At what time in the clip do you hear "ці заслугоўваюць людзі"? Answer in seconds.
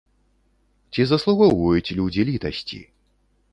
0.95-2.27